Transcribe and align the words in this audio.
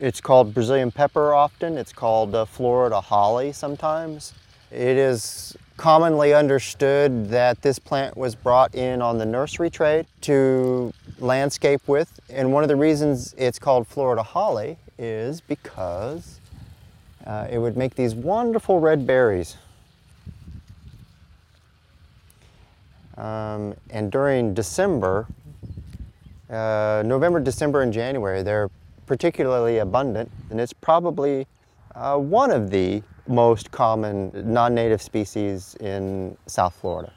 It's 0.00 0.22
called 0.22 0.54
Brazilian 0.54 0.90
pepper 0.90 1.34
often. 1.34 1.76
It's 1.76 1.92
called 1.92 2.34
uh, 2.34 2.46
Florida 2.46 3.02
holly 3.02 3.52
sometimes. 3.52 4.32
It 4.70 4.96
is 4.96 5.54
commonly 5.76 6.32
understood 6.32 7.28
that 7.28 7.60
this 7.60 7.78
plant 7.78 8.16
was 8.16 8.34
brought 8.34 8.74
in 8.74 9.02
on 9.02 9.18
the 9.18 9.26
nursery 9.26 9.68
trade 9.68 10.06
to 10.22 10.90
landscape 11.18 11.86
with. 11.86 12.18
And 12.30 12.50
one 12.50 12.62
of 12.62 12.70
the 12.70 12.76
reasons 12.76 13.34
it's 13.36 13.58
called 13.58 13.86
Florida 13.86 14.22
holly 14.22 14.78
is 14.98 15.42
because 15.42 16.40
uh, 17.26 17.48
it 17.50 17.58
would 17.58 17.76
make 17.76 17.94
these 17.94 18.14
wonderful 18.14 18.80
red 18.80 19.06
berries. 19.06 19.58
Um, 23.18 23.74
and 23.90 24.10
during 24.10 24.54
December, 24.54 25.26
uh, 26.48 27.02
November, 27.04 27.38
December, 27.38 27.82
and 27.82 27.92
January, 27.92 28.42
they're 28.42 28.70
particularly 29.10 29.78
abundant, 29.78 30.30
and 30.50 30.60
it's 30.60 30.72
probably 30.72 31.44
uh, 31.96 32.16
one 32.16 32.52
of 32.52 32.70
the 32.70 33.02
most 33.26 33.72
common 33.72 34.30
non-native 34.32 35.02
species 35.02 35.74
in 35.80 36.36
South 36.46 36.72
Florida. 36.76 37.12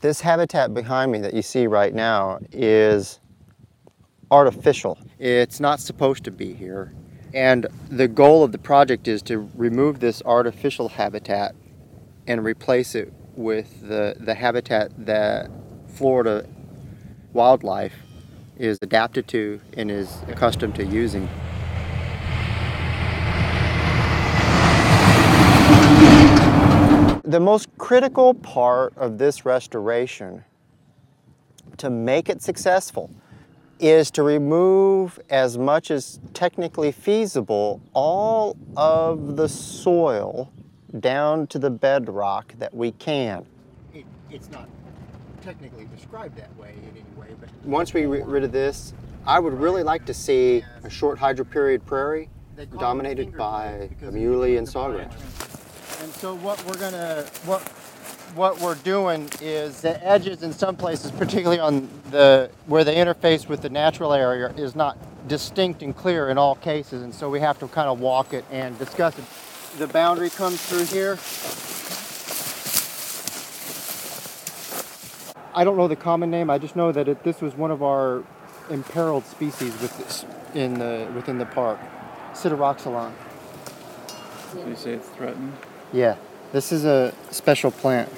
This 0.00 0.20
habitat 0.20 0.74
behind 0.74 1.12
me 1.12 1.20
that 1.20 1.34
you 1.34 1.40
see 1.42 1.68
right 1.68 1.94
now 1.94 2.40
is 2.50 3.20
artificial. 4.32 4.98
It's 5.20 5.60
not 5.60 5.78
supposed 5.78 6.24
to 6.24 6.32
be 6.32 6.52
here. 6.52 6.92
And 7.32 7.68
the 7.88 8.08
goal 8.08 8.42
of 8.42 8.50
the 8.50 8.58
project 8.58 9.06
is 9.06 9.22
to 9.22 9.48
remove 9.54 10.00
this 10.00 10.20
artificial 10.24 10.88
habitat 10.88 11.54
and 12.26 12.44
replace 12.44 12.96
it 12.96 13.12
with 13.36 13.86
the, 13.86 14.16
the 14.18 14.34
habitat 14.34 14.90
that 15.06 15.48
Florida 15.86 16.44
wildlife 17.32 17.94
is 18.58 18.78
adapted 18.82 19.28
to 19.28 19.60
and 19.76 19.90
is 19.90 20.22
accustomed 20.28 20.74
to 20.76 20.84
using. 20.84 21.28
The 27.24 27.40
most 27.40 27.68
critical 27.76 28.34
part 28.34 28.96
of 28.96 29.18
this 29.18 29.44
restoration 29.44 30.44
to 31.78 31.90
make 31.90 32.28
it 32.28 32.40
successful 32.40 33.10
is 33.78 34.10
to 34.12 34.22
remove 34.22 35.20
as 35.28 35.58
much 35.58 35.90
as 35.90 36.18
technically 36.32 36.92
feasible 36.92 37.80
all 37.92 38.56
of 38.76 39.36
the 39.36 39.48
soil 39.48 40.50
down 41.00 41.46
to 41.48 41.58
the 41.58 41.68
bedrock 41.68 42.54
that 42.58 42.74
we 42.74 42.92
can. 42.92 43.44
It, 43.92 44.06
it's 44.30 44.50
not 44.50 44.68
technically 45.46 45.86
described 45.94 46.36
that 46.36 46.54
way 46.56 46.70
in 46.70 46.90
any 46.90 47.04
way, 47.16 47.28
but 47.40 47.48
once 47.64 47.94
we 47.94 48.00
get 48.00 48.26
rid 48.26 48.42
of 48.42 48.50
this, 48.50 48.92
I 49.24 49.38
would 49.38 49.52
really 49.52 49.84
like 49.84 50.04
to 50.06 50.14
see 50.14 50.64
a 50.82 50.90
short 50.90 51.20
hydro 51.20 51.44
period 51.44 51.86
prairie 51.86 52.28
dominated 52.80 53.36
by 53.36 53.88
muhly 54.02 54.58
and 54.58 54.66
sawgrass. 54.66 55.12
And 56.02 56.12
so 56.14 56.34
what 56.34 56.62
we're 56.66 56.78
gonna 56.78 57.24
what 57.44 57.62
what 58.34 58.60
we're 58.60 58.74
doing 58.74 59.30
is 59.40 59.80
the 59.80 60.04
edges 60.04 60.42
in 60.42 60.52
some 60.52 60.74
places, 60.74 61.12
particularly 61.12 61.60
on 61.60 61.88
the 62.10 62.50
where 62.66 62.82
the 62.82 62.90
interface 62.90 63.48
with 63.48 63.62
the 63.62 63.70
natural 63.70 64.12
area 64.12 64.52
is 64.56 64.74
not 64.74 64.98
distinct 65.28 65.80
and 65.80 65.96
clear 65.96 66.28
in 66.28 66.38
all 66.38 66.56
cases, 66.56 67.02
and 67.02 67.14
so 67.14 67.30
we 67.30 67.38
have 67.38 67.56
to 67.60 67.68
kind 67.68 67.88
of 67.88 68.00
walk 68.00 68.34
it 68.34 68.44
and 68.50 68.76
discuss 68.80 69.16
it. 69.16 69.24
The 69.78 69.86
boundary 69.86 70.30
comes 70.30 70.60
through 70.66 70.86
here. 70.86 71.18
I 75.56 75.64
don't 75.64 75.78
know 75.78 75.88
the 75.88 75.96
common 75.96 76.30
name. 76.30 76.50
I 76.50 76.58
just 76.58 76.76
know 76.76 76.92
that 76.92 77.08
it, 77.08 77.24
this 77.24 77.40
was 77.40 77.56
one 77.56 77.70
of 77.70 77.82
our 77.82 78.22
imperiled 78.68 79.24
species 79.24 79.72
with 79.80 79.96
this 79.96 80.26
in 80.54 80.78
the 80.78 81.10
within 81.14 81.38
the 81.38 81.46
park, 81.46 81.80
Sideroxylon. 82.34 83.12
So 84.52 84.66
you 84.66 84.76
say 84.76 84.90
it's 84.92 85.08
threatened? 85.08 85.54
Yeah, 85.94 86.16
this 86.52 86.72
is 86.72 86.84
a 86.84 87.14
special 87.30 87.70
plant. 87.70 88.10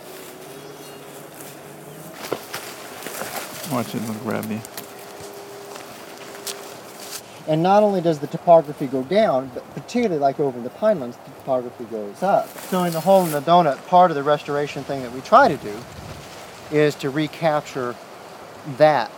Watch 3.70 3.94
it, 3.94 4.02
it'll 4.02 4.14
grab 4.16 4.44
me. 4.46 4.60
And 7.46 7.62
not 7.62 7.84
only 7.84 8.00
does 8.00 8.18
the 8.18 8.26
topography 8.26 8.88
go 8.88 9.04
down, 9.04 9.52
but 9.54 9.62
particularly 9.74 10.18
like 10.18 10.40
over 10.40 10.58
in 10.58 10.64
the 10.64 10.70
pinelands, 10.70 11.22
the 11.24 11.30
topography 11.30 11.84
goes 11.84 12.20
up. 12.22 12.48
So 12.68 12.82
in 12.82 12.92
the 12.92 13.00
hole 13.00 13.24
in 13.24 13.30
the 13.30 13.40
donut, 13.40 13.86
part 13.86 14.10
of 14.10 14.16
the 14.16 14.24
restoration 14.24 14.82
thing 14.82 15.02
that 15.02 15.12
we 15.12 15.20
try 15.20 15.46
to 15.46 15.56
do 15.58 15.74
is 16.70 16.94
to 16.96 17.10
recapture 17.10 17.94
that 18.76 19.10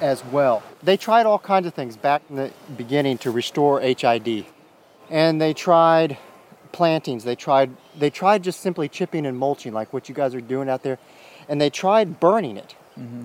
as 0.00 0.24
well. 0.24 0.62
They 0.82 0.96
tried 0.96 1.26
all 1.26 1.38
kinds 1.38 1.66
of 1.66 1.74
things 1.74 1.96
back 1.96 2.22
in 2.28 2.36
the 2.36 2.52
beginning 2.76 3.18
to 3.18 3.30
restore 3.30 3.80
HID. 3.80 4.46
And 5.10 5.40
they 5.40 5.54
tried 5.54 6.18
plantings. 6.72 7.24
They 7.24 7.36
tried 7.36 7.70
they 7.96 8.10
tried 8.10 8.42
just 8.42 8.60
simply 8.60 8.88
chipping 8.88 9.26
and 9.26 9.38
mulching 9.38 9.72
like 9.72 9.92
what 9.92 10.08
you 10.08 10.14
guys 10.14 10.34
are 10.34 10.40
doing 10.40 10.68
out 10.68 10.82
there. 10.82 10.98
And 11.48 11.60
they 11.60 11.70
tried 11.70 12.20
burning 12.20 12.56
it. 12.56 12.74
Mm-hmm. 12.98 13.24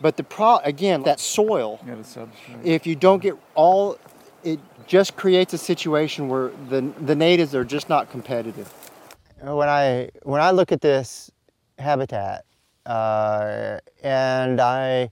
But 0.00 0.16
the 0.16 0.24
pro 0.24 0.58
again, 0.58 1.02
that 1.02 1.20
soil, 1.20 1.80
You 1.82 1.92
got 1.92 2.00
a 2.00 2.02
substrate. 2.02 2.64
if 2.64 2.86
you 2.86 2.96
don't 2.96 3.22
get 3.22 3.34
all 3.54 3.98
it 4.42 4.60
just 4.86 5.16
creates 5.16 5.54
a 5.54 5.58
situation 5.58 6.28
where 6.28 6.50
the 6.68 6.80
the 7.00 7.14
natives 7.14 7.54
are 7.54 7.64
just 7.64 7.88
not 7.88 8.10
competitive. 8.10 8.68
When 9.40 9.68
I 9.68 10.10
when 10.22 10.40
I 10.40 10.50
look 10.52 10.72
at 10.72 10.80
this 10.80 11.30
habitat 11.78 12.44
uh, 12.86 13.78
and 14.02 14.60
I 14.60 15.10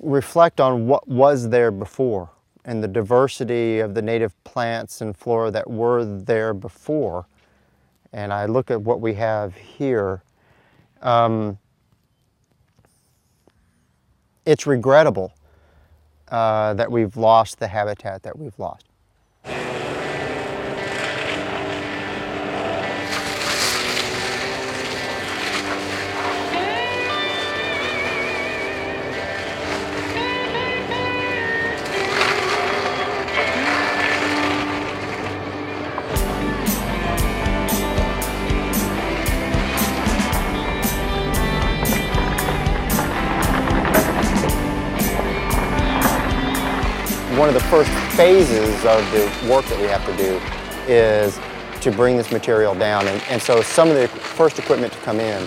reflect 0.00 0.60
on 0.60 0.86
what 0.86 1.08
was 1.08 1.48
there 1.48 1.70
before 1.70 2.30
and 2.64 2.82
the 2.82 2.88
diversity 2.88 3.80
of 3.80 3.94
the 3.94 4.02
native 4.02 4.32
plants 4.44 5.00
and 5.00 5.16
flora 5.16 5.50
that 5.50 5.68
were 5.68 6.04
there 6.04 6.54
before, 6.54 7.26
and 8.12 8.32
I 8.32 8.46
look 8.46 8.70
at 8.70 8.80
what 8.80 9.00
we 9.00 9.14
have 9.14 9.54
here, 9.54 10.22
um, 11.02 11.58
it's 14.46 14.66
regrettable 14.66 15.34
uh, 16.28 16.74
that 16.74 16.90
we've 16.90 17.16
lost 17.16 17.58
the 17.58 17.68
habitat 17.68 18.22
that 18.22 18.38
we've 18.38 18.58
lost. 18.58 18.86
One 47.44 47.54
of 47.54 47.62
the 47.62 47.68
first 47.68 47.90
phases 48.16 48.74
of 48.86 49.04
the 49.12 49.50
work 49.50 49.66
that 49.66 49.78
we 49.78 49.86
have 49.86 50.02
to 50.06 50.16
do 50.16 50.40
is 50.90 51.38
to 51.82 51.92
bring 51.92 52.16
this 52.16 52.32
material 52.32 52.74
down. 52.74 53.06
And, 53.06 53.22
and 53.28 53.42
so 53.42 53.60
some 53.60 53.90
of 53.90 53.96
the 53.96 54.08
first 54.08 54.58
equipment 54.58 54.94
to 54.94 54.98
come 55.00 55.20
in 55.20 55.46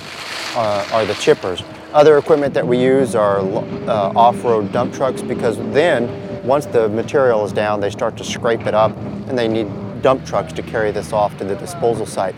uh, 0.54 0.88
are 0.92 1.08
the 1.08 1.14
chippers. 1.14 1.66
Other 1.94 2.20
equipment 2.20 2.54
that 2.54 2.68
we 2.68 2.80
use 2.80 3.16
are 3.16 3.40
uh, 3.40 4.14
off-road 4.16 4.72
dump 4.72 4.94
trucks 4.94 5.24
because 5.24 5.58
then 5.74 6.46
once 6.46 6.68
the 6.68 6.88
material 6.88 7.44
is 7.44 7.52
down, 7.52 7.80
they 7.80 7.90
start 7.90 8.16
to 8.18 8.24
scrape 8.24 8.68
it 8.68 8.76
up 8.76 8.96
and 9.28 9.36
they 9.36 9.48
need 9.48 9.68
dump 10.04 10.24
trucks 10.24 10.54
to 10.54 10.62
carry 10.62 10.92
this 10.92 11.12
off 11.12 11.36
to 11.40 11.46
the 11.46 11.56
disposal 11.56 12.06
site. 12.06 12.36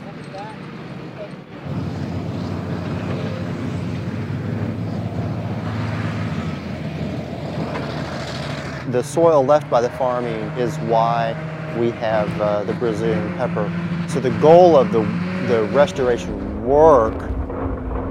The 8.91 9.03
soil 9.03 9.45
left 9.45 9.69
by 9.69 9.81
the 9.81 9.89
farming 9.91 10.41
is 10.57 10.77
why 10.79 11.33
we 11.77 11.91
have 11.91 12.29
uh, 12.41 12.63
the 12.63 12.73
Brazilian 12.73 13.35
pepper. 13.37 13.71
So 14.07 14.19
the 14.19 14.31
goal 14.41 14.75
of 14.75 14.91
the, 14.91 15.01
the 15.47 15.69
restoration 15.71 16.65
work 16.65 17.13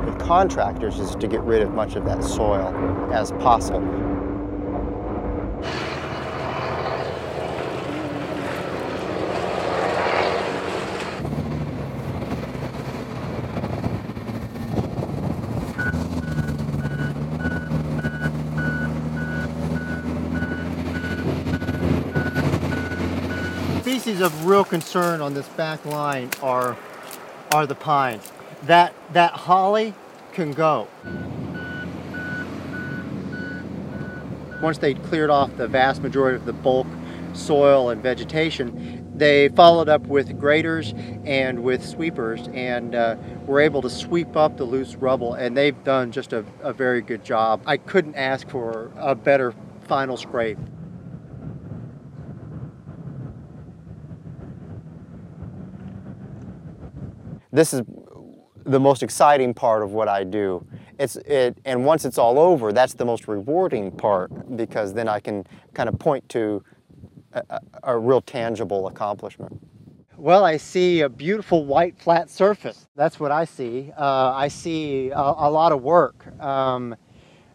with 0.04 0.18
contractors 0.18 0.98
is 1.00 1.14
to 1.16 1.26
get 1.26 1.40
rid 1.40 1.62
of 1.62 1.72
much 1.72 1.96
of 1.96 2.04
that 2.04 2.22
soil 2.22 2.72
as 3.12 3.32
possible. 3.32 4.07
Species 24.08 24.24
of 24.24 24.46
real 24.46 24.64
concern 24.64 25.20
on 25.20 25.34
this 25.34 25.46
back 25.48 25.84
line 25.84 26.30
are 26.42 26.78
are 27.52 27.66
the 27.66 27.74
pines. 27.74 28.32
That 28.62 28.94
that 29.12 29.32
holly 29.32 29.92
can 30.32 30.52
go. 30.52 30.88
once 34.62 34.78
they 34.78 34.94
cleared 34.94 35.28
off 35.28 35.54
the 35.58 35.68
vast 35.68 36.02
majority 36.02 36.36
of 36.36 36.46
the 36.46 36.54
bulk 36.54 36.86
soil 37.34 37.90
and 37.90 38.02
vegetation, 38.02 39.06
they 39.14 39.50
followed 39.50 39.90
up 39.90 40.06
with 40.06 40.40
graders 40.40 40.94
and 41.26 41.62
with 41.62 41.84
sweepers 41.84 42.48
and 42.54 42.94
uh, 42.94 43.14
were 43.46 43.60
able 43.60 43.82
to 43.82 43.90
sweep 43.90 44.36
up 44.36 44.56
the 44.56 44.64
loose 44.64 44.96
rubble 44.96 45.34
and 45.34 45.54
they've 45.54 45.84
done 45.84 46.10
just 46.10 46.32
a, 46.32 46.44
a 46.62 46.72
very 46.72 47.02
good 47.02 47.22
job. 47.22 47.60
I 47.66 47.76
couldn't 47.76 48.14
ask 48.14 48.48
for 48.48 48.90
a 48.96 49.14
better 49.14 49.52
final 49.86 50.16
scrape. 50.16 50.58
This 57.58 57.74
is 57.74 57.82
the 58.66 58.78
most 58.78 59.02
exciting 59.02 59.52
part 59.52 59.82
of 59.82 59.90
what 59.90 60.06
I 60.06 60.22
do. 60.22 60.64
It's 60.96 61.16
it, 61.16 61.58
and 61.64 61.84
once 61.84 62.04
it's 62.04 62.16
all 62.16 62.38
over, 62.38 62.72
that's 62.72 62.94
the 62.94 63.04
most 63.04 63.26
rewarding 63.26 63.90
part 63.90 64.30
because 64.56 64.94
then 64.94 65.08
I 65.08 65.18
can 65.18 65.44
kind 65.74 65.88
of 65.88 65.98
point 65.98 66.28
to 66.28 66.62
a, 67.32 67.60
a, 67.82 67.98
real 67.98 68.20
tangible 68.20 68.86
accomplishment. 68.86 69.60
Well, 70.16 70.44
I 70.44 70.56
see 70.56 71.00
a 71.00 71.08
beautiful 71.08 71.64
white 71.64 71.98
flat 71.98 72.30
surface. 72.30 72.86
That's 72.94 73.18
what 73.18 73.32
I 73.32 73.44
see. 73.44 73.90
Uh, 73.98 74.32
I 74.32 74.46
see 74.46 75.10
a, 75.10 75.18
a, 75.18 75.50
lot 75.50 75.72
of 75.72 75.82
work. 75.82 76.26
Um, 76.40 76.94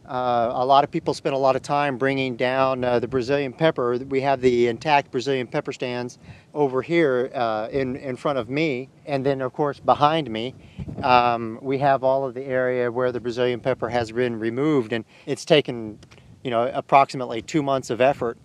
uh, 0.05 0.51
a 0.53 0.65
lot 0.65 0.83
of 0.83 0.91
people 0.91 1.13
spend 1.13 1.33
a 1.33 1.37
lot 1.37 1.55
of 1.55 1.61
time 1.61 1.97
bringing 1.97 2.35
down 2.35 2.83
uh, 2.83 2.99
the 2.99 3.07
Brazilian 3.07 3.53
pepper. 3.53 3.97
We 3.97 4.19
have 4.21 4.41
the 4.41 4.67
intact 4.67 5.11
Brazilian 5.11 5.47
pepper 5.47 5.71
stands 5.71 6.19
over 6.53 6.81
here 6.81 7.31
uh, 7.33 7.69
in, 7.71 7.95
in 7.95 8.17
front 8.17 8.37
of 8.37 8.49
me. 8.49 8.89
And 9.05 9.25
then, 9.25 9.41
of 9.41 9.53
course, 9.53 9.79
behind 9.79 10.29
me, 10.29 10.55
um, 11.03 11.57
we 11.61 11.77
have 11.77 12.03
all 12.03 12.25
of 12.25 12.33
the 12.33 12.43
area 12.43 12.91
where 12.91 13.11
the 13.13 13.21
Brazilian 13.21 13.61
pepper 13.61 13.87
has 13.87 14.11
been 14.11 14.37
removed. 14.37 14.91
And 14.91 15.05
it's 15.25 15.45
taken, 15.45 15.97
you 16.43 16.51
know, 16.51 16.69
approximately 16.73 17.41
two 17.41 17.63
months 17.63 17.89
of 17.89 18.01
effort, 18.01 18.37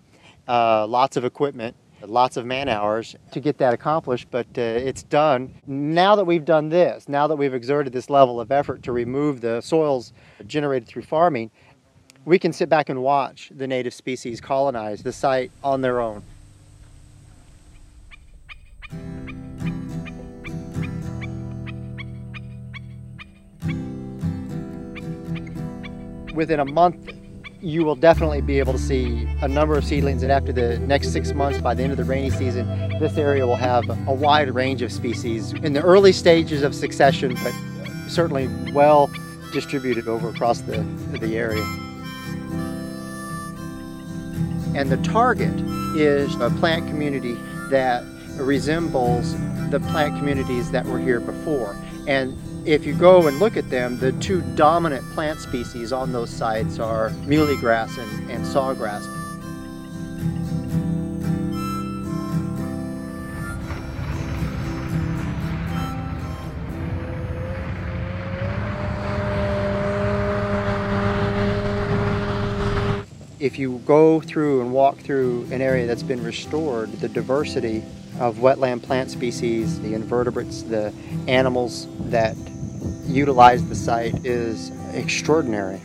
uh, 0.47 0.87
lots 0.87 1.17
of 1.17 1.25
equipment, 1.25 1.75
lots 2.07 2.37
of 2.37 2.45
man 2.45 2.69
hours 2.69 3.15
to 3.31 3.39
get 3.39 3.57
that 3.57 3.73
accomplished, 3.73 4.27
but 4.31 4.47
uh, 4.57 4.61
it's 4.61 5.03
done. 5.03 5.53
Now 5.67 6.15
that 6.15 6.25
we've 6.25 6.45
done 6.45 6.69
this, 6.69 7.09
now 7.09 7.27
that 7.27 7.35
we've 7.35 7.53
exerted 7.53 7.93
this 7.93 8.09
level 8.09 8.39
of 8.39 8.51
effort 8.51 8.83
to 8.83 8.91
remove 8.91 9.41
the 9.41 9.61
soils 9.61 10.13
generated 10.47 10.87
through 10.87 11.03
farming, 11.03 11.51
we 12.25 12.39
can 12.39 12.53
sit 12.53 12.69
back 12.69 12.89
and 12.89 13.01
watch 13.01 13.51
the 13.55 13.67
native 13.67 13.93
species 13.93 14.39
colonize 14.39 15.03
the 15.03 15.11
site 15.11 15.51
on 15.63 15.81
their 15.81 15.99
own. 15.99 16.23
Within 26.33 26.61
a 26.61 26.65
month 26.65 27.18
you 27.61 27.83
will 27.83 27.95
definitely 27.95 28.41
be 28.41 28.59
able 28.59 28.73
to 28.73 28.79
see 28.79 29.27
a 29.41 29.47
number 29.47 29.77
of 29.77 29.83
seedlings 29.83 30.23
and 30.23 30.31
after 30.31 30.53
the 30.53 30.79
next 30.79 31.11
six 31.11 31.33
months 31.33 31.59
by 31.59 31.73
the 31.73 31.83
end 31.83 31.91
of 31.91 31.97
the 31.97 32.03
rainy 32.03 32.29
season 32.29 32.65
this 32.99 33.17
area 33.17 33.45
will 33.45 33.55
have 33.55 33.87
a 34.07 34.13
wide 34.13 34.49
range 34.53 34.81
of 34.81 34.91
species 34.91 35.51
in 35.53 35.73
the 35.73 35.81
early 35.81 36.11
stages 36.13 36.63
of 36.63 36.73
succession 36.73 37.35
but 37.43 37.53
certainly 38.09 38.47
well 38.73 39.09
distributed 39.51 40.07
over 40.07 40.29
across 40.29 40.61
the, 40.61 40.77
the 41.19 41.37
area. 41.37 41.63
And 44.75 44.89
the 44.89 44.97
target 44.97 45.53
is 45.95 46.33
a 46.35 46.49
plant 46.59 46.87
community 46.87 47.33
that 47.69 48.03
resembles 48.37 49.33
the 49.69 49.79
plant 49.91 50.17
communities 50.17 50.71
that 50.71 50.85
were 50.85 50.99
here 50.99 51.19
before. 51.19 51.75
And 52.07 52.37
if 52.69 52.85
you 52.85 52.93
go 52.93 53.27
and 53.27 53.39
look 53.39 53.57
at 53.57 53.67
them, 53.71 53.97
the 53.97 54.11
two 54.13 54.41
dominant 54.53 55.03
plant 55.13 55.39
species 55.39 55.91
on 55.91 56.11
those 56.11 56.29
sites 56.29 56.77
are 56.77 57.09
muhly 57.25 57.59
grass 57.59 57.97
and, 57.97 58.29
and 58.29 58.45
sawgrass. 58.45 59.18
If 73.39 73.57
you 73.57 73.81
go 73.85 74.19
through 74.19 74.59
and 74.59 74.73
walk 74.73 74.97
through 74.97 75.47
an 75.49 75.61
area 75.61 75.87
that's 75.87 76.03
been 76.03 76.21
restored, 76.21 76.91
the 76.91 77.07
diversity 77.07 77.85
of 78.19 78.39
wetland 78.39 78.83
plant 78.83 79.11
species, 79.11 79.79
the 79.79 79.93
invertebrates, 79.93 80.63
the 80.63 80.93
animals 81.25 81.87
that 82.09 82.35
utilize 83.07 83.65
the 83.69 83.75
site 83.75 84.25
is 84.25 84.73
extraordinary. 84.93 85.79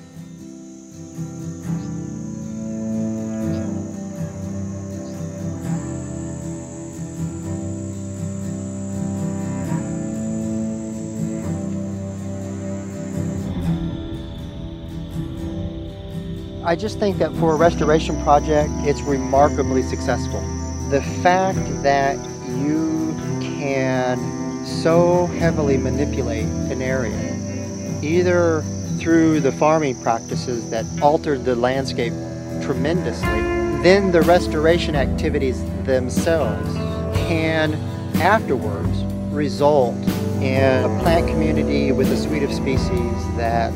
I 16.67 16.75
just 16.75 16.99
think 16.99 17.19
that 17.19 17.31
for 17.35 17.53
a 17.53 17.57
restoration 17.57 18.23
project, 18.23 18.71
it's 18.79 19.03
remarkably 19.03 19.83
successful. 19.83 20.41
The 20.89 21.03
fact 21.23 21.59
that 21.83 22.17
you 22.57 23.15
can 23.43 24.65
so 24.65 25.27
heavily 25.27 25.77
manipulate 25.77 26.47
an 26.47 26.81
area, 26.81 27.37
either 28.03 28.63
through 28.99 29.41
the 29.41 29.53
farming 29.53 30.01
practices 30.01 30.71
that 30.71 30.87
altered 31.03 31.45
the 31.45 31.55
landscape 31.55 32.15
tremendously, 32.63 33.43
then 33.83 34.11
the 34.11 34.23
restoration 34.23 34.97
activities 34.97 35.63
themselves 35.85 36.75
can 37.29 37.75
afterwards 38.23 39.05
result 39.35 39.97
in 40.41 40.83
a 40.83 41.01
plant 41.03 41.29
community 41.29 41.93
with 41.93 42.11
a 42.11 42.17
suite 42.17 42.43
of 42.43 42.55
species 42.55 43.37
that 43.37 43.71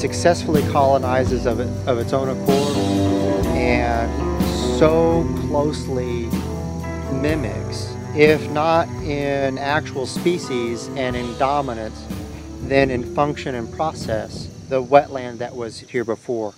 successfully 0.00 0.62
colonizes 0.70 1.46
of, 1.46 1.60
it, 1.60 1.68
of 1.86 1.98
its 1.98 2.12
own 2.12 2.28
accord 2.28 2.76
and 3.46 4.42
so 4.78 5.22
closely 5.48 6.26
mimics 7.20 7.94
if 8.14 8.50
not 8.50 8.88
in 9.04 9.56
actual 9.58 10.04
species 10.04 10.88
and 10.96 11.14
in 11.14 11.38
dominance, 11.38 12.04
then 12.62 12.90
in 12.90 13.14
function 13.14 13.54
and 13.54 13.72
process, 13.72 14.48
the 14.68 14.82
wetland 14.82 15.38
that 15.38 15.54
was 15.54 15.78
here 15.78 16.04
before. 16.04 16.54